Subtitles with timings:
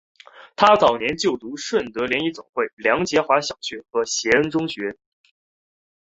[0.55, 4.97] 她早年就读顺德联谊总会梁洁华小学和协恩中学。